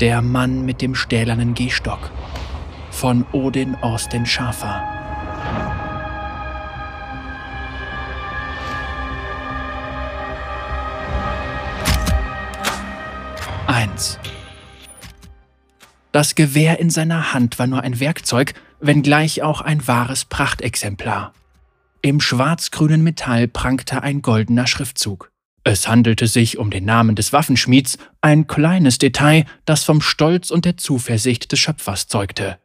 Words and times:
Der 0.00 0.22
Mann 0.22 0.64
mit 0.64 0.80
dem 0.80 0.94
stählernen 0.94 1.52
Gehstock 1.52 2.10
von 2.90 3.26
Odin 3.32 3.74
Austin 3.74 4.24
Schafer. 4.24 4.82
Eins. 13.66 14.18
Das 16.12 16.34
Gewehr 16.34 16.78
in 16.78 16.88
seiner 16.88 17.34
Hand 17.34 17.58
war 17.58 17.66
nur 17.66 17.82
ein 17.82 18.00
Werkzeug, 18.00 18.54
wenngleich 18.80 19.42
auch 19.42 19.60
ein 19.60 19.86
wahres 19.86 20.24
Prachtexemplar. 20.24 21.34
Im 22.00 22.22
schwarzgrünen 22.22 23.02
Metall 23.02 23.48
prangte 23.48 24.02
ein 24.02 24.22
goldener 24.22 24.66
Schriftzug. 24.66 25.30
Es 25.64 25.86
handelte 25.86 26.26
sich 26.26 26.58
um 26.58 26.70
den 26.70 26.84
Namen 26.84 27.16
des 27.16 27.32
Waffenschmieds, 27.32 27.98
ein 28.22 28.46
kleines 28.46 28.98
Detail, 28.98 29.44
das 29.66 29.84
vom 29.84 30.00
Stolz 30.00 30.50
und 30.50 30.64
der 30.64 30.76
Zuversicht 30.78 31.52
des 31.52 31.58
Schöpfers 31.58 32.06
zeugte. 32.06 32.58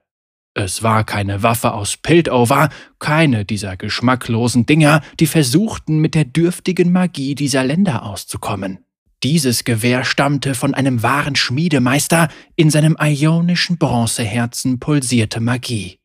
Es 0.57 0.83
war 0.83 1.03
keine 1.03 1.43
Waffe 1.43 1.73
aus 1.73 1.97
Piltover, 1.97 2.70
keine 2.99 3.43
dieser 3.43 3.75
geschmacklosen 3.75 4.65
Dinger, 4.65 5.01
die 5.20 5.27
versuchten, 5.27 5.99
mit 5.99 6.15
der 6.15 6.23
dürftigen 6.23 6.93
Magie 6.93 7.35
dieser 7.35 7.65
Länder 7.65 8.03
auszukommen. 8.03 8.79
Dieses 9.21 9.65
Gewehr 9.65 10.05
stammte 10.05 10.55
von 10.55 10.73
einem 10.73 11.03
wahren 11.03 11.35
Schmiedemeister, 11.35 12.29
in 12.55 12.70
seinem 12.70 12.95
ionischen 12.98 13.77
Bronzeherzen 13.77 14.79
pulsierte 14.79 15.41
Magie. 15.41 15.99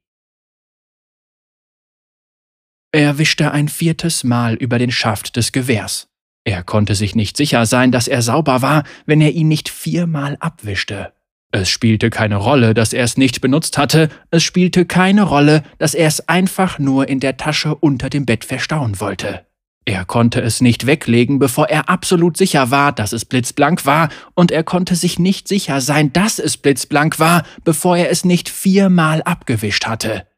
Er 2.92 3.18
wischte 3.18 3.52
ein 3.52 3.68
viertes 3.68 4.24
Mal 4.24 4.54
über 4.54 4.80
den 4.80 4.90
Schaft 4.90 5.36
des 5.36 5.52
Gewehrs. 5.52 6.09
Er 6.44 6.62
konnte 6.62 6.94
sich 6.94 7.14
nicht 7.14 7.36
sicher 7.36 7.66
sein, 7.66 7.92
dass 7.92 8.08
er 8.08 8.22
sauber 8.22 8.62
war, 8.62 8.84
wenn 9.06 9.20
er 9.20 9.32
ihn 9.32 9.48
nicht 9.48 9.68
viermal 9.68 10.36
abwischte. 10.40 11.12
Es 11.52 11.68
spielte 11.68 12.10
keine 12.10 12.36
Rolle, 12.36 12.74
dass 12.74 12.92
er 12.92 13.02
es 13.02 13.16
nicht 13.16 13.40
benutzt 13.40 13.76
hatte, 13.76 14.08
es 14.30 14.44
spielte 14.44 14.86
keine 14.86 15.24
Rolle, 15.24 15.64
dass 15.78 15.94
er 15.94 16.06
es 16.06 16.28
einfach 16.28 16.78
nur 16.78 17.08
in 17.08 17.18
der 17.18 17.36
Tasche 17.36 17.74
unter 17.74 18.08
dem 18.08 18.24
Bett 18.24 18.44
verstauen 18.44 19.00
wollte. 19.00 19.46
Er 19.84 20.04
konnte 20.04 20.40
es 20.40 20.60
nicht 20.60 20.86
weglegen, 20.86 21.40
bevor 21.40 21.68
er 21.68 21.88
absolut 21.88 22.36
sicher 22.36 22.70
war, 22.70 22.92
dass 22.92 23.12
es 23.12 23.24
blitzblank 23.24 23.84
war, 23.86 24.10
und 24.34 24.52
er 24.52 24.62
konnte 24.62 24.94
sich 24.94 25.18
nicht 25.18 25.48
sicher 25.48 25.80
sein, 25.80 26.12
dass 26.12 26.38
es 26.38 26.56
blitzblank 26.56 27.18
war, 27.18 27.42
bevor 27.64 27.96
er 27.96 28.10
es 28.10 28.24
nicht 28.24 28.48
viermal 28.48 29.22
abgewischt 29.22 29.86
hatte. 29.86 30.28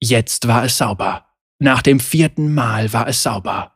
Jetzt 0.00 0.48
war 0.48 0.64
es 0.64 0.78
sauber. 0.78 1.26
Nach 1.60 1.82
dem 1.82 2.00
vierten 2.00 2.52
Mal 2.52 2.92
war 2.92 3.06
es 3.06 3.22
sauber. 3.22 3.75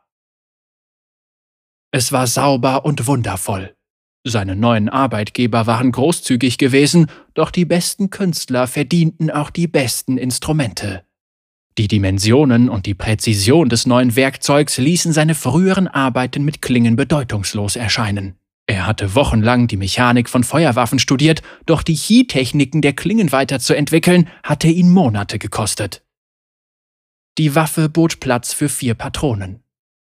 Es 1.93 2.13
war 2.13 2.27
sauber 2.27 2.85
und 2.85 3.07
wundervoll. 3.07 3.75
Seine 4.23 4.55
neuen 4.55 4.89
Arbeitgeber 4.89 5.67
waren 5.67 5.93
großzügig 5.93 6.59
gewesen, 6.59 7.07
doch 7.35 7.51
die 7.51 7.65
besten 7.65 8.11
Künstler 8.11 8.67
verdienten 8.67 9.31
auch 9.31 9.51
die 9.51 9.67
besten 9.67 10.19
Instrumente. 10.19 11.05
Die 11.79 11.89
Dimensionen 11.89 12.69
und 12.69 12.85
die 12.85 12.95
Präzision 12.95 13.69
des 13.69 13.87
neuen 13.87 14.15
Werkzeugs 14.15 14.77
ließen 14.77 15.13
seine 15.13 15.35
früheren 15.35 15.89
Arbeiten 15.89 16.45
mit 16.45 16.61
Klingen 16.61 16.97
bedeutungslos 16.97 17.77
erscheinen. 17.77 18.37
Er 18.67 18.87
hatte 18.87 19.15
wochenlang 19.15 19.67
die 19.67 19.79
Mechanik 19.79 20.29
von 20.29 20.45
Feuerwaffen 20.45 20.99
studiert, 20.99 21.43
doch 21.67 21.83
die 21.83 21.97
Chi-Techniken 21.97 22.83
der 22.83 22.93
Klingen 22.93 23.33
weiterzuentwickeln, 23.33 24.29
hatte 24.45 24.69
ihn 24.69 24.91
Monate 24.91 25.39
gekostet. 25.39 26.05
Die 27.39 27.55
Waffe 27.55 27.89
bot 27.89 28.21
Platz 28.21 28.53
für 28.53 28.69
vier 28.69 28.95
Patronen. 28.95 29.63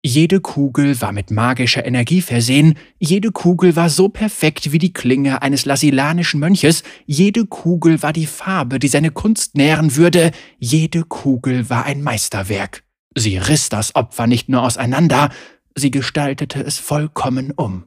Jede 0.08 0.38
Kugel 0.40 1.00
war 1.00 1.10
mit 1.10 1.32
magischer 1.32 1.84
Energie 1.84 2.20
versehen, 2.20 2.78
jede 3.00 3.32
Kugel 3.32 3.74
war 3.74 3.90
so 3.90 4.08
perfekt 4.08 4.70
wie 4.70 4.78
die 4.78 4.92
Klinge 4.92 5.42
eines 5.42 5.64
lasilanischen 5.64 6.38
Mönches, 6.38 6.84
jede 7.06 7.44
Kugel 7.44 8.04
war 8.04 8.12
die 8.12 8.26
Farbe, 8.26 8.78
die 8.78 8.86
seine 8.86 9.10
Kunst 9.10 9.56
nähren 9.56 9.96
würde, 9.96 10.30
jede 10.60 11.02
Kugel 11.02 11.68
war 11.70 11.86
ein 11.86 12.04
Meisterwerk. 12.04 12.84
Sie 13.16 13.36
riss 13.36 13.68
das 13.68 13.96
Opfer 13.96 14.28
nicht 14.28 14.48
nur 14.48 14.62
auseinander, 14.62 15.30
sie 15.74 15.90
gestaltete 15.90 16.62
es 16.62 16.78
vollkommen 16.78 17.50
um. 17.50 17.86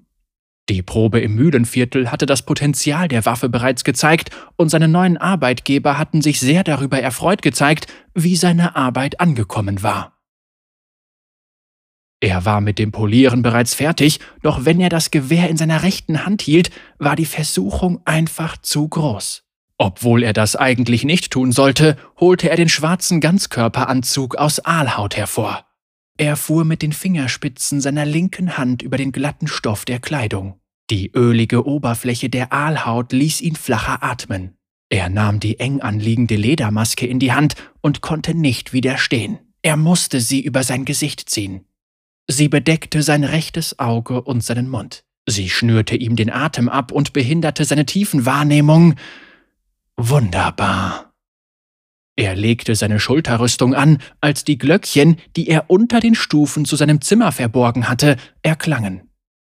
Die 0.68 0.82
Probe 0.82 1.22
im 1.22 1.36
Mühlenviertel 1.36 2.12
hatte 2.12 2.26
das 2.26 2.42
Potenzial 2.42 3.08
der 3.08 3.26
Waffe 3.26 3.48
bereits 3.48 3.86
gezeigt, 3.86 4.32
und 4.58 4.68
seine 4.68 4.90
neuen 4.90 5.16
Arbeitgeber 5.16 5.98
hatten 5.98 6.22
sich 6.22 6.42
sehr 6.42 6.66
darüber 6.66 7.00
erfreut 7.00 7.42
gezeigt, 7.42 7.88
wie 8.14 8.36
seine 8.36 8.76
Arbeit 8.76 9.22
angekommen 9.22 9.84
war. 9.84 10.19
Er 12.22 12.44
war 12.44 12.60
mit 12.60 12.80
dem 12.80 12.92
Polieren 12.92 13.42
bereits 13.42 13.74
fertig, 13.74 14.20
doch 14.42 14.66
wenn 14.66 14.82
er 14.82 14.90
das 14.90 15.12
Gewehr 15.12 15.50
in 15.50 15.58
seiner 15.58 15.84
rechten 15.84 16.26
Hand 16.26 16.42
hielt, 16.42 16.70
war 16.98 17.16
die 17.16 17.26
Versuchung 17.26 18.02
einfach 18.06 18.58
zu 18.58 18.88
groß. 18.88 19.44
Obwohl 19.78 20.24
er 20.24 20.34
das 20.34 20.58
eigentlich 20.58 21.06
nicht 21.06 21.32
tun 21.32 21.54
sollte, 21.54 21.96
holte 22.20 22.50
er 22.50 22.58
den 22.58 22.68
schwarzen 22.68 23.22
Ganzkörperanzug 23.22 24.36
aus 24.36 24.60
Aalhaut 24.60 25.16
hervor. 25.16 25.66
Er 26.18 26.36
fuhr 26.36 26.66
mit 26.66 26.82
den 26.82 26.92
Fingerspitzen 26.92 27.80
seiner 27.80 28.06
linken 28.06 28.58
Hand 28.58 28.82
über 28.82 28.98
den 28.98 29.14
glatten 29.14 29.48
Stoff 29.48 29.86
der 29.86 30.00
Kleidung. 30.00 30.60
Die 30.90 31.12
ölige 31.16 31.66
Oberfläche 31.66 32.30
der 32.30 32.52
Aalhaut 32.52 33.14
ließ 33.14 33.40
ihn 33.40 33.56
flacher 33.56 34.04
atmen. 34.04 34.58
Er 34.90 35.08
nahm 35.08 35.40
die 35.40 35.62
eng 35.62 35.80
anliegende 35.80 36.36
Ledermaske 36.36 37.08
in 37.08 37.20
die 37.20 37.32
Hand 37.32 37.56
und 37.80 38.02
konnte 38.02 38.34
nicht 38.34 38.74
widerstehen. 38.74 39.40
Er 39.62 39.78
musste 39.78 40.20
sie 40.20 40.42
über 40.42 40.64
sein 40.64 40.84
Gesicht 40.84 41.30
ziehen. 41.30 41.69
Sie 42.32 42.48
bedeckte 42.48 43.02
sein 43.02 43.24
rechtes 43.24 43.80
Auge 43.80 44.22
und 44.22 44.44
seinen 44.44 44.70
Mund. 44.70 45.04
Sie 45.28 45.50
schnürte 45.50 45.96
ihm 45.96 46.16
den 46.16 46.30
Atem 46.32 46.70
ab 46.70 46.92
und 46.92 47.12
behinderte 47.12 47.66
seine 47.66 47.88
tiefen 47.88 48.28
Wahrnehmung. 48.28 48.94
Wunderbar. 49.98 51.12
Er 52.16 52.36
legte 52.36 52.76
seine 52.76 53.00
Schulterrüstung 53.00 53.74
an, 53.74 53.98
als 54.22 54.44
die 54.44 54.60
Glöckchen, 54.60 55.18
die 55.36 55.48
er 55.48 55.72
unter 55.72 56.00
den 56.00 56.14
Stufen 56.14 56.66
zu 56.66 56.76
seinem 56.76 57.02
Zimmer 57.02 57.32
verborgen 57.32 57.90
hatte, 57.90 58.16
erklangen. 58.44 59.10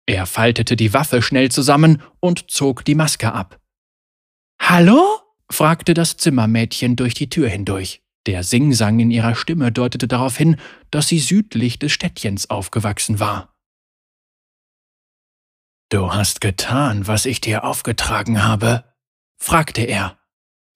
Er 0.06 0.26
faltete 0.26 0.76
die 0.76 0.94
Waffe 0.94 1.22
schnell 1.22 1.50
zusammen 1.50 2.00
und 2.20 2.52
zog 2.52 2.84
die 2.84 2.94
Maske 2.94 3.32
ab. 3.32 3.58
Hallo? 4.60 5.02
fragte 5.50 5.92
das 5.92 6.16
Zimmermädchen 6.18 6.94
durch 6.94 7.14
die 7.14 7.30
Tür 7.30 7.48
hindurch. 7.48 8.00
Der 8.26 8.42
Singsang 8.44 8.98
in 9.00 9.10
ihrer 9.10 9.34
Stimme 9.34 9.72
deutete 9.72 10.06
darauf 10.06 10.36
hin, 10.36 10.56
dass 10.90 11.08
sie 11.08 11.18
südlich 11.18 11.78
des 11.78 11.92
Städtchens 11.92 12.50
aufgewachsen 12.50 13.18
war. 13.18 13.54
Du 15.88 16.12
hast 16.12 16.40
getan, 16.40 17.06
was 17.06 17.26
ich 17.26 17.40
dir 17.40 17.64
aufgetragen 17.64 18.44
habe? 18.44 18.84
fragte 19.38 19.82
er. 19.82 20.18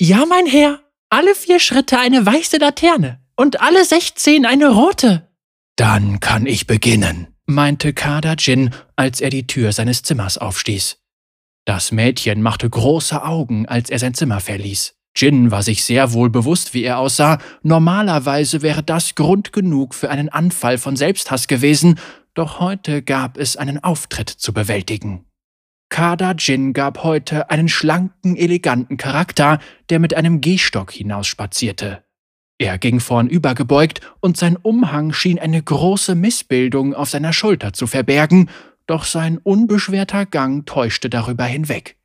Ja, 0.00 0.24
mein 0.26 0.46
Herr, 0.46 0.80
alle 1.10 1.34
vier 1.34 1.60
Schritte 1.60 1.98
eine 1.98 2.26
weiße 2.26 2.56
Laterne 2.56 3.22
und 3.36 3.60
alle 3.60 3.84
sechzehn 3.84 4.46
eine 4.46 4.70
rote. 4.70 5.30
Dann 5.76 6.18
kann 6.20 6.46
ich 6.46 6.66
beginnen, 6.66 7.28
meinte 7.46 7.92
Kada 7.92 8.34
Jin, 8.34 8.74
als 8.96 9.20
er 9.20 9.30
die 9.30 9.46
Tür 9.46 9.72
seines 9.72 10.02
Zimmers 10.02 10.38
aufstieß. 10.38 10.98
Das 11.64 11.92
Mädchen 11.92 12.42
machte 12.42 12.68
große 12.68 13.22
Augen, 13.22 13.66
als 13.66 13.90
er 13.90 13.98
sein 13.98 14.14
Zimmer 14.14 14.40
verließ. 14.40 14.96
Jin 15.16 15.50
war 15.50 15.62
sich 15.62 15.84
sehr 15.84 16.12
wohl 16.12 16.28
bewusst, 16.28 16.74
wie 16.74 16.82
er 16.82 16.98
aussah. 16.98 17.38
Normalerweise 17.62 18.62
wäre 18.62 18.82
das 18.82 19.14
Grund 19.14 19.52
genug 19.52 19.94
für 19.94 20.10
einen 20.10 20.28
Anfall 20.28 20.78
von 20.78 20.96
Selbsthass 20.96 21.46
gewesen, 21.46 21.98
doch 22.34 22.58
heute 22.58 23.02
gab 23.02 23.38
es 23.38 23.56
einen 23.56 23.82
Auftritt 23.82 24.28
zu 24.28 24.52
bewältigen. 24.52 25.24
Kada 25.88 26.32
Jin 26.32 26.72
gab 26.72 27.04
heute 27.04 27.50
einen 27.50 27.68
schlanken, 27.68 28.34
eleganten 28.34 28.96
Charakter, 28.96 29.60
der 29.90 30.00
mit 30.00 30.14
einem 30.14 30.40
Gehstock 30.40 30.90
hinausspazierte. 30.90 32.02
Er 32.58 32.78
ging 32.78 32.98
vornübergebeugt 32.98 34.00
und 34.20 34.36
sein 34.36 34.56
Umhang 34.56 35.12
schien 35.12 35.38
eine 35.38 35.62
große 35.62 36.16
Missbildung 36.16 36.94
auf 36.94 37.10
seiner 37.10 37.32
Schulter 37.32 37.72
zu 37.72 37.86
verbergen, 37.86 38.48
doch 38.86 39.04
sein 39.04 39.38
unbeschwerter 39.38 40.26
Gang 40.26 40.66
täuschte 40.66 41.08
darüber 41.08 41.44
hinweg. 41.44 41.96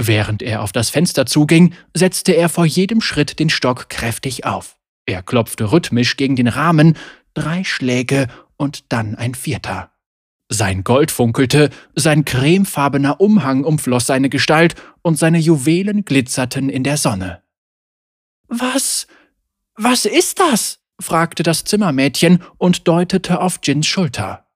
Während 0.00 0.42
er 0.42 0.62
auf 0.62 0.70
das 0.70 0.90
Fenster 0.90 1.26
zuging, 1.26 1.74
setzte 1.92 2.30
er 2.32 2.48
vor 2.48 2.64
jedem 2.64 3.00
Schritt 3.00 3.40
den 3.40 3.50
Stock 3.50 3.88
kräftig 3.88 4.44
auf. 4.44 4.76
Er 5.06 5.24
klopfte 5.24 5.72
rhythmisch 5.72 6.16
gegen 6.16 6.36
den 6.36 6.46
Rahmen, 6.46 6.96
drei 7.34 7.64
Schläge 7.64 8.28
und 8.56 8.92
dann 8.92 9.16
ein 9.16 9.34
vierter. 9.34 9.90
Sein 10.48 10.84
Gold 10.84 11.10
funkelte, 11.10 11.70
sein 11.96 12.24
cremefarbener 12.24 13.20
Umhang 13.20 13.64
umfloss 13.64 14.06
seine 14.06 14.28
Gestalt 14.28 14.76
und 15.02 15.18
seine 15.18 15.38
Juwelen 15.38 16.04
glitzerten 16.04 16.68
in 16.68 16.84
der 16.84 16.96
Sonne. 16.96 17.42
Was? 18.46 19.08
Was 19.74 20.04
ist 20.04 20.38
das? 20.38 20.78
fragte 21.00 21.42
das 21.42 21.64
Zimmermädchen 21.64 22.44
und 22.56 22.86
deutete 22.86 23.40
auf 23.40 23.58
Jins 23.64 23.88
Schulter. 23.88 24.47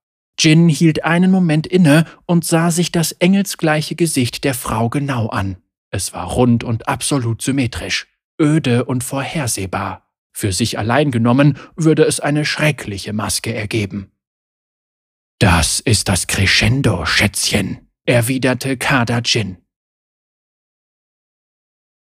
Jin 0.43 0.69
hielt 0.69 1.05
einen 1.05 1.31
Moment 1.31 1.69
inne 1.69 2.05
und 2.27 2.45
sah 2.45 2.73
sich 2.73 2.91
das 2.91 3.13
engelsgleiche 3.13 3.95
Gesicht 3.95 4.43
der 4.43 4.55
Frau 4.55 4.89
genau 4.89 5.29
an. 5.29 5.57
Es 5.91 6.13
war 6.13 6.27
rund 6.27 6.65
und 6.65 6.89
absolut 6.89 7.43
symmetrisch, 7.43 8.09
öde 8.41 8.85
und 8.85 9.05
vorhersehbar. 9.05 10.11
Für 10.33 10.53
sich 10.53 10.79
allein 10.79 11.13
genommen 11.13 11.59
würde 11.77 12.05
es 12.05 12.19
eine 12.19 12.45
schreckliche 12.45 13.13
Maske 13.13 13.55
ergeben. 13.55 14.11
Das 15.39 15.79
ist 15.79 16.09
das 16.09 16.27
Crescendo, 16.27 17.07
Schätzchen, 17.07 17.89
erwiderte 18.05 18.77
Kada 18.77 19.21
Jin. 19.21 19.59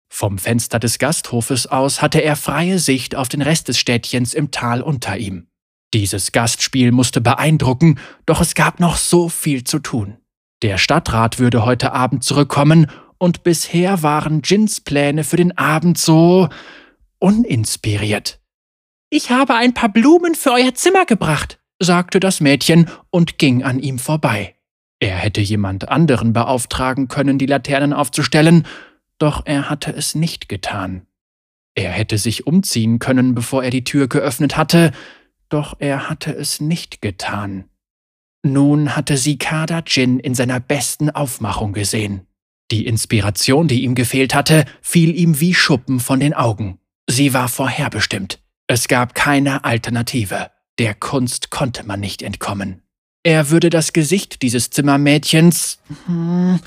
Vom 0.09 0.39
Fenster 0.39 0.79
des 0.79 0.97
Gasthofes 0.97 1.67
aus 1.67 2.01
hatte 2.01 2.23
er 2.23 2.35
freie 2.35 2.79
Sicht 2.79 3.15
auf 3.15 3.29
den 3.29 3.43
Rest 3.43 3.67
des 3.67 3.77
Städtchens 3.77 4.33
im 4.33 4.49
Tal 4.49 4.81
unter 4.81 5.17
ihm. 5.17 5.49
Dieses 5.93 6.31
Gastspiel 6.31 6.91
musste 6.91 7.21
beeindrucken, 7.21 7.99
doch 8.25 8.41
es 8.41 8.55
gab 8.55 8.79
noch 8.79 8.97
so 8.97 9.29
viel 9.29 9.63
zu 9.63 9.79
tun. 9.79 10.17
Der 10.63 10.77
Stadtrat 10.77 11.37
würde 11.39 11.65
heute 11.65 11.93
Abend 11.93 12.23
zurückkommen, 12.23 12.87
und 13.19 13.43
bisher 13.43 14.03
waren 14.03 14.41
Jins 14.43 14.81
Pläne 14.81 15.23
für 15.23 15.37
den 15.37 15.57
Abend 15.57 15.97
so 15.97 16.49
uninspiriert. 17.19 18.41
Ich 19.09 19.29
habe 19.29 19.55
ein 19.55 19.73
paar 19.73 19.87
Blumen 19.87 20.35
für 20.35 20.51
euer 20.51 20.73
Zimmer 20.73 21.05
gebracht, 21.05 21.59
sagte 21.79 22.19
das 22.19 22.41
Mädchen 22.41 22.89
und 23.11 23.37
ging 23.37 23.63
an 23.63 23.79
ihm 23.79 23.97
vorbei. 23.97 24.55
Er 24.99 25.15
hätte 25.15 25.39
jemand 25.39 25.87
anderen 25.87 26.33
beauftragen 26.33 27.07
können, 27.07 27.37
die 27.37 27.45
Laternen 27.45 27.93
aufzustellen, 27.93 28.65
doch 29.19 29.43
er 29.45 29.69
hatte 29.69 29.93
es 29.93 30.15
nicht 30.15 30.49
getan. 30.49 31.05
Er 31.75 31.91
hätte 31.91 32.17
sich 32.17 32.45
umziehen 32.45 32.99
können, 32.99 33.35
bevor 33.35 33.63
er 33.63 33.69
die 33.69 33.83
Tür 33.83 34.07
geöffnet 34.07 34.57
hatte, 34.57 34.91
doch 35.49 35.75
er 35.79 36.09
hatte 36.09 36.31
es 36.33 36.59
nicht 36.59 37.01
getan. 37.01 37.65
Nun 38.43 38.95
hatte 38.95 39.17
sie 39.17 39.37
Kada 39.37 39.83
Jin 39.85 40.19
in 40.19 40.35
seiner 40.35 40.59
besten 40.59 41.09
Aufmachung 41.09 41.73
gesehen. 41.73 42.27
Die 42.71 42.85
Inspiration, 42.85 43.67
die 43.67 43.83
ihm 43.83 43.95
gefehlt 43.95 44.33
hatte, 44.33 44.65
fiel 44.81 45.15
ihm 45.15 45.39
wie 45.39 45.53
Schuppen 45.53 45.99
von 45.99 46.19
den 46.19 46.33
Augen. 46.33 46.79
Sie 47.07 47.33
war 47.33 47.47
vorherbestimmt. 47.47 48.39
Es 48.67 48.87
gab 48.87 49.15
keine 49.15 49.63
Alternative. 49.63 50.49
Der 50.79 50.95
Kunst 50.95 51.51
konnte 51.51 51.83
man 51.83 51.99
nicht 51.99 52.21
entkommen. 52.21 52.81
Er 53.23 53.49
würde 53.49 53.69
das 53.69 53.93
Gesicht 53.93 54.41
dieses 54.41 54.69
Zimmermädchens 54.69 55.79
hm, 56.05 56.59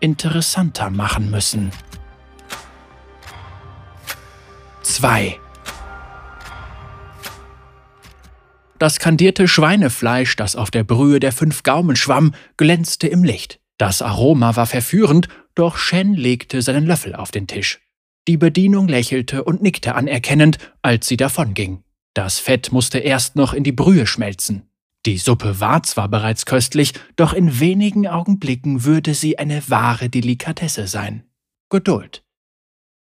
interessanter 0.00 0.90
machen 0.90 1.30
müssen. 1.30 1.70
2. 4.82 5.38
Das 8.78 8.98
kandierte 8.98 9.46
Schweinefleisch, 9.46 10.36
das 10.36 10.56
auf 10.56 10.70
der 10.70 10.84
Brühe 10.84 11.20
der 11.20 11.32
fünf 11.32 11.62
Gaumen 11.62 11.96
schwamm, 11.96 12.34
glänzte 12.56 13.06
im 13.06 13.22
Licht. 13.22 13.60
Das 13.78 14.02
Aroma 14.02 14.56
war 14.56 14.66
verführend, 14.66 15.28
doch 15.54 15.76
Shen 15.76 16.14
legte 16.14 16.62
seinen 16.62 16.86
Löffel 16.86 17.14
auf 17.14 17.30
den 17.30 17.46
Tisch. 17.46 17.80
Die 18.26 18.36
Bedienung 18.36 18.88
lächelte 18.88 19.44
und 19.44 19.62
nickte 19.62 19.94
anerkennend, 19.94 20.58
als 20.82 21.06
sie 21.06 21.16
davonging. 21.16 21.82
Das 22.14 22.38
Fett 22.38 22.72
musste 22.72 22.98
erst 22.98 23.36
noch 23.36 23.52
in 23.52 23.64
die 23.64 23.72
Brühe 23.72 24.06
schmelzen. 24.06 24.70
Die 25.06 25.18
Suppe 25.18 25.60
war 25.60 25.82
zwar 25.82 26.08
bereits 26.08 26.46
köstlich, 26.46 26.94
doch 27.16 27.34
in 27.34 27.60
wenigen 27.60 28.06
Augenblicken 28.06 28.84
würde 28.84 29.14
sie 29.14 29.38
eine 29.38 29.68
wahre 29.68 30.08
Delikatesse 30.08 30.86
sein. 30.86 31.24
Geduld. 31.68 32.24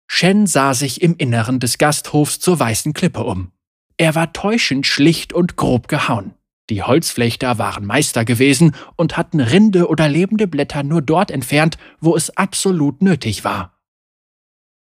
Shen 0.05 0.45
sah 0.47 0.73
sich 0.73 1.01
im 1.01 1.15
Inneren 1.17 1.59
des 1.59 1.77
Gasthofs 1.77 2.39
zur 2.39 2.59
weißen 2.59 2.93
Klippe 2.93 3.23
um. 3.23 3.51
Er 3.99 4.15
war 4.15 4.31
täuschend 4.31 4.87
schlicht 4.87 5.33
und 5.33 5.57
grob 5.57 5.89
gehauen. 5.89 6.33
Die 6.69 6.83
Holzflechter 6.83 7.57
waren 7.57 7.85
Meister 7.85 8.23
gewesen 8.23 8.73
und 8.95 9.17
hatten 9.17 9.41
Rinde 9.41 9.89
oder 9.89 10.07
lebende 10.07 10.47
Blätter 10.47 10.83
nur 10.83 11.01
dort 11.01 11.31
entfernt, 11.31 11.77
wo 11.99 12.15
es 12.15 12.29
absolut 12.37 13.01
nötig 13.01 13.43
war. 13.43 13.77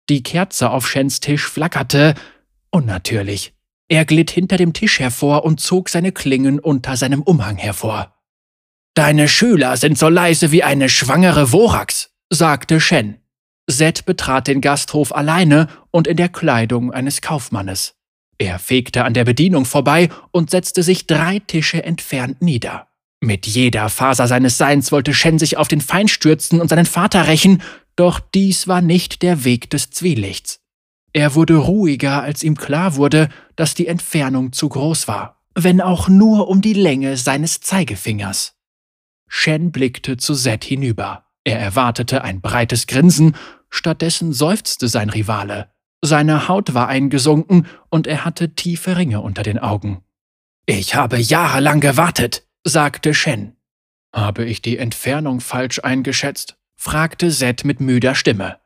Die 0.08 0.22
Kerze 0.22 0.70
auf 0.70 0.88
Shens 0.88 1.18
Tisch 1.18 1.48
flackerte 1.48 2.14
unnatürlich. 2.70 3.54
Er 3.88 4.04
glitt 4.04 4.30
hinter 4.30 4.56
dem 4.56 4.72
Tisch 4.72 5.00
hervor 5.00 5.44
und 5.44 5.60
zog 5.60 5.88
seine 5.88 6.12
Klingen 6.12 6.60
unter 6.60 6.96
seinem 6.96 7.22
Umhang 7.22 7.56
hervor. 7.56 8.14
Deine 8.94 9.26
Schüler 9.26 9.76
sind 9.76 9.98
so 9.98 10.08
leise 10.08 10.52
wie 10.52 10.62
eine 10.62 10.88
schwangere 10.88 11.48
Vorax, 11.48 12.14
sagte 12.30 12.80
Shen. 12.80 13.18
Seth 13.66 14.04
betrat 14.04 14.46
den 14.46 14.60
Gasthof 14.60 15.12
alleine 15.12 15.66
und 15.90 16.06
in 16.06 16.16
der 16.16 16.28
Kleidung 16.28 16.92
eines 16.92 17.20
Kaufmannes. 17.20 17.97
Er 18.38 18.58
fegte 18.58 19.04
an 19.04 19.14
der 19.14 19.24
Bedienung 19.24 19.64
vorbei 19.64 20.08
und 20.30 20.50
setzte 20.50 20.82
sich 20.82 21.06
drei 21.06 21.40
Tische 21.40 21.82
entfernt 21.82 22.40
nieder. 22.40 22.86
Mit 23.20 23.46
jeder 23.46 23.88
Faser 23.88 24.28
seines 24.28 24.58
Seins 24.58 24.92
wollte 24.92 25.12
Shen 25.12 25.40
sich 25.40 25.56
auf 25.56 25.66
den 25.66 25.80
Feind 25.80 26.10
stürzen 26.10 26.60
und 26.60 26.68
seinen 26.68 26.86
Vater 26.86 27.26
rächen, 27.26 27.62
doch 27.96 28.20
dies 28.20 28.68
war 28.68 28.80
nicht 28.80 29.22
der 29.22 29.44
Weg 29.44 29.70
des 29.70 29.90
Zwielichts. 29.90 30.60
Er 31.12 31.34
wurde 31.34 31.56
ruhiger, 31.56 32.22
als 32.22 32.44
ihm 32.44 32.56
klar 32.56 32.94
wurde, 32.94 33.28
dass 33.56 33.74
die 33.74 33.88
Entfernung 33.88 34.52
zu 34.52 34.68
groß 34.68 35.08
war, 35.08 35.42
wenn 35.56 35.80
auch 35.80 36.08
nur 36.08 36.46
um 36.48 36.60
die 36.60 36.74
Länge 36.74 37.16
seines 37.16 37.60
Zeigefingers. 37.60 38.54
Shen 39.26 39.72
blickte 39.72 40.16
zu 40.16 40.34
Zed 40.34 40.62
hinüber. 40.62 41.24
Er 41.42 41.58
erwartete 41.58 42.22
ein 42.22 42.40
breites 42.40 42.86
Grinsen, 42.86 43.34
stattdessen 43.68 44.32
seufzte 44.32 44.86
sein 44.86 45.10
Rivale. 45.10 45.72
Seine 46.00 46.48
Haut 46.48 46.74
war 46.74 46.88
eingesunken 46.88 47.66
und 47.88 48.06
er 48.06 48.24
hatte 48.24 48.54
tiefe 48.54 48.96
Ringe 48.96 49.20
unter 49.20 49.42
den 49.42 49.58
Augen. 49.58 50.02
Ich 50.66 50.94
habe 50.94 51.18
jahrelang 51.18 51.80
gewartet, 51.80 52.46
sagte 52.64 53.14
Shen. 53.14 53.56
Habe 54.14 54.44
ich 54.44 54.62
die 54.62 54.78
Entfernung 54.78 55.40
falsch 55.40 55.80
eingeschätzt? 55.82 56.56
fragte 56.76 57.30
Zed 57.30 57.64
mit 57.64 57.80
müder 57.80 58.14
Stimme. 58.14 58.58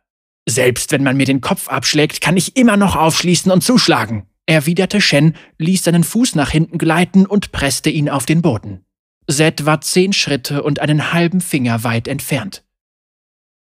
Selbst 0.46 0.92
wenn 0.92 1.02
man 1.02 1.16
mir 1.16 1.26
den 1.26 1.40
Kopf 1.40 1.68
abschlägt, 1.68 2.20
kann 2.20 2.36
ich 2.36 2.56
immer 2.56 2.76
noch 2.76 2.96
aufschließen 2.96 3.50
und 3.50 3.62
zuschlagen, 3.62 4.26
erwiderte 4.46 5.00
Shen, 5.00 5.36
ließ 5.58 5.84
seinen 5.84 6.04
Fuß 6.04 6.34
nach 6.34 6.50
hinten 6.50 6.78
gleiten 6.78 7.26
und 7.26 7.52
presste 7.52 7.90
ihn 7.90 8.10
auf 8.10 8.26
den 8.26 8.42
Boden. 8.42 8.84
Zed 9.30 9.64
war 9.64 9.80
zehn 9.80 10.12
Schritte 10.12 10.62
und 10.62 10.80
einen 10.80 11.12
halben 11.12 11.40
Finger 11.40 11.84
weit 11.84 12.08
entfernt. 12.08 12.64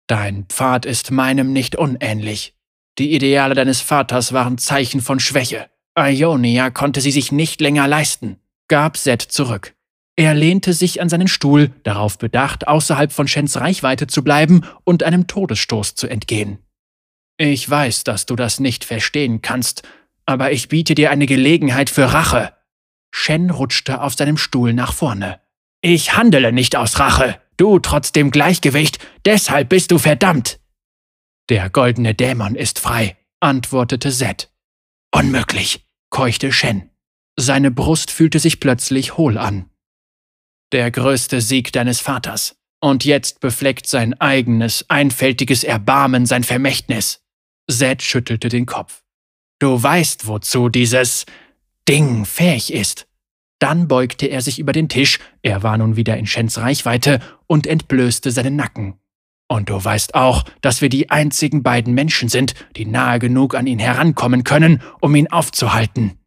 Dein 0.08 0.46
Pfad 0.46 0.86
ist 0.86 1.12
meinem 1.12 1.54
nicht 1.54 1.76
unähnlich, 1.76 2.56
die 3.00 3.14
Ideale 3.16 3.56
deines 3.56 3.82
Vaters 3.82 4.34
waren 4.34 4.58
Zeichen 4.58 5.02
von 5.02 5.20
Schwäche. 5.20 5.70
Ionia 5.98 6.70
konnte 6.70 7.02
sie 7.02 7.12
sich 7.12 7.32
nicht 7.32 7.62
länger 7.62 7.88
leisten, 7.88 8.38
gab 8.68 8.98
Zed 8.98 9.22
zurück. 9.22 9.74
Er 10.16 10.34
lehnte 10.34 10.74
sich 10.74 11.02
an 11.02 11.08
seinen 11.08 11.30
Stuhl, 11.30 11.72
darauf 11.84 12.18
bedacht, 12.18 12.68
außerhalb 12.68 13.12
von 13.12 13.28
Shens 13.28 13.58
Reichweite 13.58 14.08
zu 14.08 14.24
bleiben 14.24 14.66
und 14.84 15.04
einem 15.04 15.28
Todesstoß 15.28 15.96
zu 15.96 16.08
entgehen. 16.08 16.60
Ich 17.38 17.70
weiß, 17.70 18.04
dass 18.04 18.26
du 18.26 18.36
das 18.36 18.60
nicht 18.60 18.84
verstehen 18.84 19.42
kannst, 19.42 19.84
aber 20.26 20.52
ich 20.52 20.68
biete 20.68 20.94
dir 20.94 21.10
eine 21.10 21.26
Gelegenheit 21.26 21.90
für 21.90 22.12
Rache. 22.12 22.54
Shen 23.12 23.50
rutschte 23.50 24.02
auf 24.02 24.14
seinem 24.14 24.38
Stuhl 24.38 24.74
nach 24.74 24.94
vorne. 24.94 25.40
Ich 25.82 26.18
handele 26.18 26.52
nicht 26.52 26.76
aus 26.76 27.00
Rache. 27.00 27.40
Du 27.56 27.80
trotz 27.80 28.12
dem 28.12 28.30
Gleichgewicht, 28.30 29.00
deshalb 29.24 29.70
bist 29.70 29.92
du 29.92 29.98
verdammt. 29.98 30.59
Der 31.50 31.72
goldene 31.72 32.14
Dämon 32.14 32.54
ist 32.54 32.78
frei, 32.78 33.18
antwortete 33.40 34.12
Zed. 34.12 34.52
Unmöglich, 35.12 35.84
keuchte 36.12 36.52
Shen. 36.52 36.92
Seine 37.36 37.72
Brust 37.72 38.12
fühlte 38.12 38.38
sich 38.38 38.60
plötzlich 38.60 39.18
hohl 39.18 39.38
an. 39.40 39.70
Der 40.72 40.92
größte 40.92 41.42
Sieg 41.42 41.72
deines 41.74 42.02
Vaters. 42.02 42.56
Und 42.82 43.04
jetzt 43.04 43.40
befleckt 43.40 43.88
sein 43.88 44.14
eigenes, 44.22 44.86
einfältiges 44.90 45.64
Erbarmen 45.64 46.28
sein 46.28 46.44
Vermächtnis. 46.44 47.24
Zed 47.70 48.04
schüttelte 48.04 48.50
den 48.50 48.68
Kopf. 48.68 49.04
Du 49.58 49.82
weißt, 49.82 50.28
wozu 50.28 50.70
dieses 50.70 51.26
Ding 51.88 52.26
fähig 52.26 52.72
ist. 52.72 53.08
Dann 53.58 53.88
beugte 53.88 54.28
er 54.28 54.42
sich 54.42 54.60
über 54.60 54.72
den 54.72 54.88
Tisch, 54.88 55.20
er 55.42 55.64
war 55.64 55.78
nun 55.78 55.96
wieder 55.96 56.16
in 56.16 56.28
Shens 56.28 56.60
Reichweite, 56.60 57.20
und 57.48 57.68
entblößte 57.68 58.32
seinen 58.32 58.56
Nacken. 58.56 59.00
Und 59.52 59.70
du 59.70 59.84
weißt 59.84 60.14
auch, 60.14 60.46
dass 60.62 60.82
wir 60.82 60.90
die 60.90 61.10
einzigen 61.10 61.64
beiden 61.64 61.94
Menschen 61.96 62.30
sind, 62.30 62.54
die 62.76 62.86
nahe 62.86 63.18
genug 63.18 63.56
an 63.56 63.66
ihn 63.66 63.80
herankommen 63.80 64.44
können, 64.44 64.82
um 65.02 65.16
ihn 65.16 65.28
aufzuhalten. 65.28 66.20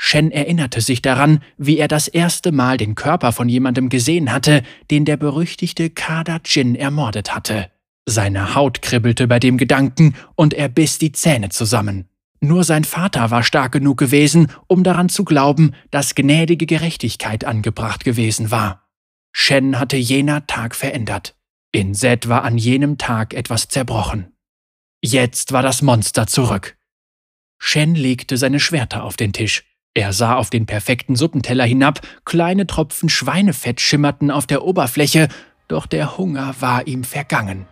Shen 0.00 0.30
erinnerte 0.30 0.80
sich 0.80 1.02
daran, 1.02 1.40
wie 1.58 1.76
er 1.76 1.88
das 1.88 2.08
erste 2.08 2.50
Mal 2.50 2.78
den 2.78 2.94
Körper 2.94 3.32
von 3.32 3.48
jemandem 3.48 3.90
gesehen 3.90 4.32
hatte, 4.32 4.62
den 4.90 5.04
der 5.04 5.18
berüchtigte 5.18 5.90
Kada 5.90 6.40
Jin 6.44 6.74
ermordet 6.74 7.34
hatte. 7.34 7.70
Seine 8.06 8.54
Haut 8.54 8.80
kribbelte 8.80 9.28
bei 9.28 9.38
dem 9.38 9.58
Gedanken 9.58 10.14
und 10.34 10.54
er 10.54 10.68
biss 10.68 10.98
die 10.98 11.12
Zähne 11.12 11.50
zusammen. 11.50 12.08
Nur 12.40 12.64
sein 12.64 12.84
Vater 12.84 13.30
war 13.30 13.42
stark 13.42 13.72
genug 13.72 13.98
gewesen, 13.98 14.50
um 14.68 14.84
daran 14.84 15.10
zu 15.10 15.24
glauben, 15.24 15.72
dass 15.90 16.14
gnädige 16.14 16.64
Gerechtigkeit 16.64 17.44
angebracht 17.44 18.04
gewesen 18.04 18.50
war. 18.50 18.88
Shen 19.32 19.78
hatte 19.78 19.96
jener 19.96 20.46
Tag 20.46 20.74
verändert. 20.74 21.34
In 21.70 21.94
Zed 21.94 22.28
war 22.28 22.44
an 22.44 22.56
jenem 22.56 22.96
Tag 22.96 23.34
etwas 23.34 23.68
zerbrochen. 23.68 24.32
Jetzt 25.02 25.52
war 25.52 25.62
das 25.62 25.82
Monster 25.82 26.26
zurück. 26.26 26.78
Shen 27.58 27.94
legte 27.94 28.36
seine 28.38 28.58
Schwerter 28.58 29.04
auf 29.04 29.16
den 29.16 29.32
Tisch. 29.34 29.64
Er 29.94 30.12
sah 30.12 30.36
auf 30.36 30.48
den 30.48 30.64
perfekten 30.64 31.14
Suppenteller 31.14 31.64
hinab, 31.64 32.00
kleine 32.24 32.66
Tropfen 32.66 33.08
Schweinefett 33.08 33.80
schimmerten 33.80 34.30
auf 34.30 34.46
der 34.46 34.64
Oberfläche, 34.64 35.28
doch 35.66 35.86
der 35.86 36.16
Hunger 36.16 36.54
war 36.60 36.86
ihm 36.86 37.04
vergangen. 37.04 37.66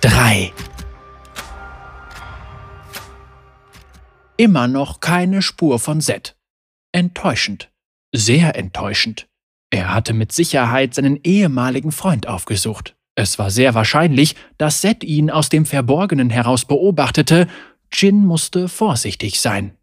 3. 0.00 0.52
Immer 4.38 4.68
noch 4.68 5.00
keine 5.00 5.42
Spur 5.42 5.78
von 5.78 6.00
Zed. 6.00 6.36
Enttäuschend. 6.92 7.70
Sehr 8.12 8.56
enttäuschend. 8.56 9.28
Er 9.70 9.92
hatte 9.92 10.14
mit 10.14 10.32
Sicherheit 10.32 10.94
seinen 10.94 11.18
ehemaligen 11.24 11.92
Freund 11.92 12.28
aufgesucht. 12.28 12.96
Es 13.14 13.38
war 13.38 13.50
sehr 13.50 13.74
wahrscheinlich, 13.74 14.36
dass 14.58 14.82
Seth 14.82 15.02
ihn 15.02 15.30
aus 15.30 15.48
dem 15.48 15.66
Verborgenen 15.66 16.30
heraus 16.30 16.64
beobachtete. 16.66 17.48
Jin 17.92 18.26
musste 18.26 18.68
vorsichtig 18.68 19.40
sein. 19.40 19.76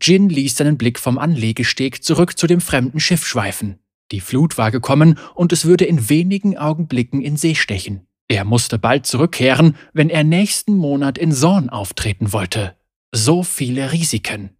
Jin 0.00 0.28
ließ 0.28 0.56
seinen 0.56 0.78
Blick 0.78 0.98
vom 0.98 1.18
Anlegesteg 1.18 2.04
zurück 2.04 2.36
zu 2.36 2.46
dem 2.46 2.60
fremden 2.60 3.00
Schiff 3.00 3.26
schweifen. 3.26 3.78
Die 4.10 4.20
Flut 4.20 4.58
war 4.58 4.70
gekommen 4.70 5.18
und 5.34 5.52
es 5.52 5.64
würde 5.64 5.86
in 5.86 6.08
wenigen 6.10 6.58
Augenblicken 6.58 7.22
in 7.22 7.36
See 7.36 7.54
stechen. 7.54 8.06
Er 8.28 8.44
musste 8.44 8.78
bald 8.78 9.06
zurückkehren, 9.06 9.76
wenn 9.92 10.10
er 10.10 10.24
nächsten 10.24 10.74
Monat 10.76 11.18
in 11.18 11.32
Sorn 11.32 11.70
auftreten 11.70 12.32
wollte. 12.32 12.76
So 13.12 13.42
viele 13.42 13.92
Risiken. 13.92 14.56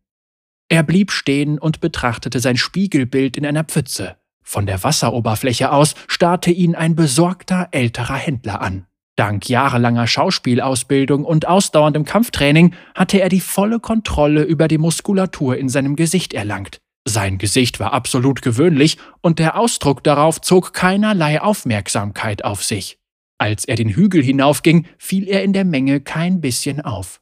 Er 0.68 0.82
blieb 0.82 1.10
stehen 1.10 1.58
und 1.58 1.80
betrachtete 1.80 2.40
sein 2.40 2.56
Spiegelbild 2.56 3.36
in 3.36 3.44
einer 3.44 3.64
Pfütze. 3.64 4.16
Von 4.42 4.66
der 4.66 4.82
Wasseroberfläche 4.82 5.72
aus 5.72 5.94
starrte 6.08 6.50
ihn 6.50 6.74
ein 6.74 6.94
besorgter 6.94 7.68
älterer 7.70 8.16
Händler 8.16 8.60
an. 8.60 8.86
Dank 9.16 9.48
jahrelanger 9.48 10.06
Schauspielausbildung 10.06 11.24
und 11.24 11.46
ausdauerndem 11.46 12.04
Kampftraining 12.04 12.74
hatte 12.94 13.20
er 13.20 13.28
die 13.28 13.40
volle 13.40 13.78
Kontrolle 13.78 14.42
über 14.42 14.68
die 14.68 14.78
Muskulatur 14.78 15.56
in 15.56 15.68
seinem 15.68 15.96
Gesicht 15.96 16.32
erlangt. 16.32 16.80
Sein 17.06 17.38
Gesicht 17.38 17.78
war 17.78 17.92
absolut 17.92 18.42
gewöhnlich 18.42 18.96
und 19.20 19.38
der 19.38 19.58
Ausdruck 19.58 20.02
darauf 20.02 20.40
zog 20.40 20.72
keinerlei 20.72 21.40
Aufmerksamkeit 21.40 22.44
auf 22.44 22.64
sich. 22.64 22.98
Als 23.38 23.64
er 23.64 23.76
den 23.76 23.90
Hügel 23.90 24.22
hinaufging, 24.22 24.86
fiel 24.98 25.28
er 25.28 25.42
in 25.42 25.52
der 25.52 25.64
Menge 25.64 26.00
kein 26.00 26.40
bisschen 26.40 26.80
auf. 26.80 27.20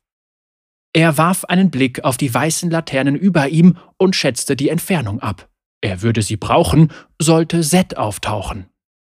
Er 0.92 1.16
warf 1.18 1.44
einen 1.44 1.70
Blick 1.70 2.04
auf 2.04 2.16
die 2.16 2.32
weißen 2.32 2.70
Laternen 2.70 3.16
über 3.16 3.48
ihm 3.48 3.78
und 3.96 4.16
schätzte 4.16 4.54
die 4.54 4.68
Entfernung 4.68 5.20
ab. 5.20 5.49
Er 5.80 6.02
würde 6.02 6.22
sie 6.22 6.36
brauchen, 6.36 6.92
sollte 7.18 7.62
Seth 7.62 7.96
auftauchen. 7.96 8.66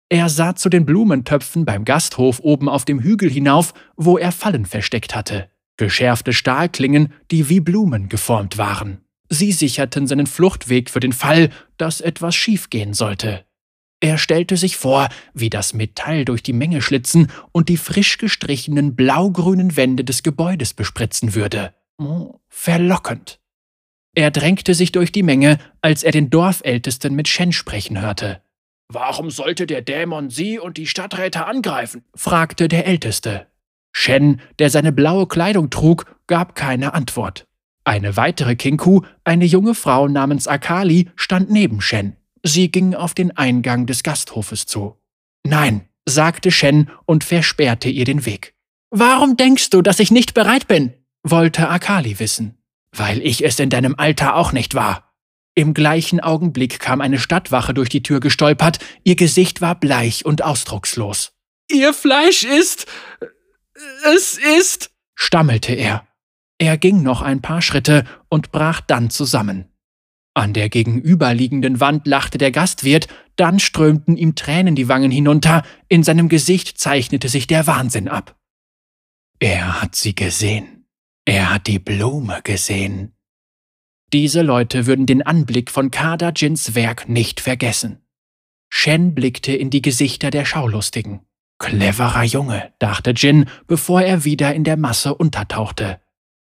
Er 0.09 0.29
sah 0.29 0.55
zu 0.55 0.69
den 0.69 0.85
Blumentöpfen 0.85 1.65
beim 1.65 1.85
Gasthof 1.85 2.39
oben 2.39 2.69
auf 2.69 2.85
dem 2.85 2.99
Hügel 2.99 3.29
hinauf, 3.29 3.73
wo 3.95 4.17
er 4.17 4.31
Fallen 4.31 4.65
versteckt 4.65 5.15
hatte. 5.15 5.49
Geschärfte 5.77 6.33
Stahlklingen, 6.33 7.13
die 7.31 7.49
wie 7.49 7.59
Blumen 7.59 8.09
geformt 8.09 8.57
waren. 8.57 8.99
Sie 9.29 9.51
sicherten 9.51 10.05
seinen 10.05 10.27
Fluchtweg 10.27 10.89
für 10.89 10.99
den 10.99 11.13
Fall, 11.13 11.49
dass 11.77 12.01
etwas 12.01 12.35
schiefgehen 12.35 12.93
sollte. 12.93 13.45
Er 13.99 14.17
stellte 14.17 14.57
sich 14.57 14.77
vor, 14.77 15.07
wie 15.33 15.49
das 15.49 15.73
Metall 15.73 16.25
durch 16.25 16.43
die 16.43 16.53
Menge 16.53 16.81
schlitzen 16.81 17.31
und 17.51 17.69
die 17.69 17.77
frisch 17.77 18.17
gestrichenen 18.17 18.95
blaugrünen 18.95 19.77
Wände 19.77 20.03
des 20.03 20.23
Gebäudes 20.23 20.73
bespritzen 20.73 21.35
würde. 21.35 21.73
Verlockend. 22.49 23.39
Er 24.15 24.29
drängte 24.29 24.75
sich 24.75 24.91
durch 24.91 25.11
die 25.11 25.23
Menge, 25.23 25.57
als 25.81 26.03
er 26.03 26.11
den 26.11 26.29
Dorfältesten 26.29 27.15
mit 27.15 27.27
Shen 27.27 27.51
sprechen 27.51 27.99
hörte. 28.01 28.41
Warum 28.89 29.31
sollte 29.31 29.65
der 29.65 29.81
Dämon 29.81 30.29
Sie 30.29 30.59
und 30.59 30.77
die 30.77 30.85
Stadträte 30.85 31.45
angreifen? 31.45 32.03
fragte 32.15 32.67
der 32.67 32.85
Älteste. 32.85 33.47
Shen, 33.91 34.41
der 34.59 34.69
seine 34.69 34.91
blaue 34.91 35.27
Kleidung 35.27 35.69
trug, 35.69 36.05
gab 36.27 36.55
keine 36.55 36.93
Antwort. 36.93 37.47
Eine 37.85 38.15
weitere 38.15 38.55
Kinku, 38.55 39.01
eine 39.23 39.45
junge 39.45 39.75
Frau 39.75 40.07
namens 40.07 40.47
Akali, 40.47 41.09
stand 41.15 41.49
neben 41.49 41.81
Shen. 41.81 42.15
Sie 42.43 42.71
ging 42.71 42.93
auf 42.93 43.13
den 43.13 43.35
Eingang 43.35 43.85
des 43.87 44.03
Gasthofes 44.03 44.65
zu. 44.65 44.97
Nein, 45.43 45.87
sagte 46.05 46.51
Shen 46.51 46.89
und 47.05 47.23
versperrte 47.23 47.89
ihr 47.89 48.05
den 48.05 48.25
Weg. 48.25 48.53
Warum 48.89 49.37
denkst 49.37 49.69
du, 49.71 49.81
dass 49.81 49.99
ich 49.99 50.11
nicht 50.11 50.33
bereit 50.33 50.67
bin? 50.67 50.93
wollte 51.23 51.69
Akali 51.69 52.19
wissen. 52.19 52.57
Weil 52.95 53.21
ich 53.21 53.43
es 53.43 53.59
in 53.59 53.69
deinem 53.69 53.95
Alter 53.97 54.35
auch 54.35 54.51
nicht 54.51 54.75
war. 54.75 55.13
Im 55.55 55.73
gleichen 55.73 56.19
Augenblick 56.19 56.79
kam 56.79 57.01
eine 57.01 57.19
Stadtwache 57.19 57.73
durch 57.73 57.89
die 57.89 58.01
Tür 58.03 58.19
gestolpert, 58.19 58.79
ihr 59.03 59.15
Gesicht 59.15 59.61
war 59.61 59.75
bleich 59.75 60.25
und 60.25 60.43
ausdruckslos. 60.43 61.33
Ihr 61.69 61.93
Fleisch 61.93 62.43
ist. 62.43 62.87
Es 64.15 64.37
ist. 64.37 64.91
stammelte 65.15 65.73
er. 65.73 66.07
Er 66.57 66.77
ging 66.77 67.03
noch 67.03 67.21
ein 67.21 67.41
paar 67.41 67.61
Schritte 67.61 68.05
und 68.29 68.51
brach 68.51 68.81
dann 68.81 69.09
zusammen. 69.09 69.69
An 70.35 70.53
der 70.53 70.69
gegenüberliegenden 70.69 71.79
Wand 71.79 72.07
lachte 72.07 72.37
der 72.37 72.51
Gastwirt, 72.51 73.07
dann 73.35 73.59
strömten 73.59 74.17
ihm 74.17 74.35
Tränen 74.35 74.75
die 74.75 74.87
Wangen 74.87 75.11
hinunter, 75.11 75.63
in 75.89 76.03
seinem 76.03 76.29
Gesicht 76.29 76.79
zeichnete 76.79 77.29
sich 77.29 77.45
der 77.45 77.67
Wahnsinn 77.67 78.07
ab. 78.07 78.35
Er 79.39 79.81
hat 79.81 79.95
sie 79.95 80.15
gesehen. 80.15 80.82
Er 81.25 81.53
hat 81.53 81.67
die 81.67 81.79
Blume 81.79 82.41
gesehen. 82.43 83.13
Diese 84.11 84.41
Leute 84.41 84.85
würden 84.85 85.05
den 85.05 85.21
Anblick 85.21 85.71
von 85.71 85.89
Kada 85.89 86.31
Jins 86.35 86.75
Werk 86.75 87.09
nicht 87.09 87.39
vergessen. 87.39 87.99
Shen 88.69 89.15
blickte 89.15 89.53
in 89.53 89.69
die 89.69 89.81
Gesichter 89.81 90.31
der 90.31 90.45
Schaulustigen. 90.45 91.21
Cleverer 91.59 92.23
Junge, 92.23 92.73
dachte 92.79 93.11
Jin, 93.11 93.45
bevor 93.67 94.01
er 94.01 94.25
wieder 94.25 94.53
in 94.53 94.63
der 94.63 94.77
Masse 94.77 95.15
untertauchte. 95.15 96.01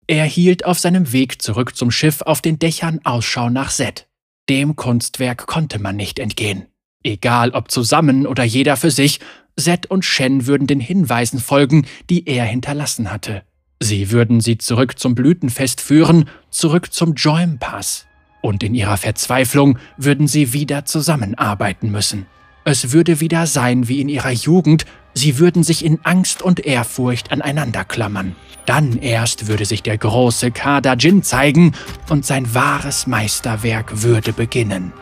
Er 0.08 0.24
hielt 0.24 0.64
auf 0.64 0.78
seinem 0.78 1.12
Weg 1.12 1.40
zurück 1.42 1.76
zum 1.76 1.90
Schiff 1.90 2.22
auf 2.22 2.42
den 2.42 2.58
Dächern 2.58 3.00
Ausschau 3.04 3.50
nach 3.50 3.70
Set. 3.70 4.08
Dem 4.48 4.76
Kunstwerk 4.76 5.46
konnte 5.46 5.78
man 5.78 5.96
nicht 5.96 6.18
entgehen. 6.18 6.66
Egal 7.04 7.50
ob 7.50 7.70
zusammen 7.70 8.26
oder 8.26 8.44
jeder 8.44 8.76
für 8.76 8.90
sich, 8.90 9.20
Set 9.56 9.86
und 9.86 10.04
Shen 10.04 10.46
würden 10.46 10.66
den 10.66 10.80
Hinweisen 10.80 11.38
folgen, 11.38 11.86
die 12.10 12.26
er 12.26 12.44
hinterlassen 12.44 13.10
hatte. 13.12 13.44
Sie 13.80 14.10
würden 14.10 14.40
sie 14.40 14.58
zurück 14.58 14.98
zum 14.98 15.14
Blütenfest 15.14 15.80
führen, 15.80 16.28
zurück 16.50 16.92
zum 16.92 17.14
Joim 17.14 17.58
Pass. 17.58 18.06
Und 18.40 18.62
in 18.62 18.74
ihrer 18.74 18.96
Verzweiflung 18.96 19.78
würden 19.96 20.28
sie 20.28 20.52
wieder 20.52 20.84
zusammenarbeiten 20.84 21.90
müssen. 21.90 22.26
Es 22.64 22.92
würde 22.92 23.20
wieder 23.20 23.46
sein 23.46 23.88
wie 23.88 24.00
in 24.00 24.08
ihrer 24.08 24.30
Jugend, 24.30 24.86
sie 25.14 25.38
würden 25.38 25.62
sich 25.62 25.84
in 25.84 26.00
Angst 26.04 26.42
und 26.42 26.64
Ehrfurcht 26.64 27.30
aneinander 27.30 27.84
klammern. 27.84 28.34
Dann 28.66 28.98
erst 28.98 29.46
würde 29.46 29.64
sich 29.64 29.82
der 29.82 29.98
große 29.98 30.50
Kada 30.50 30.94
Jin 30.94 31.22
zeigen 31.22 31.72
und 32.08 32.26
sein 32.26 32.54
wahres 32.54 33.06
Meisterwerk 33.06 34.02
würde 34.02 34.32
beginnen. 34.32 34.92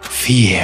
4 0.00 0.60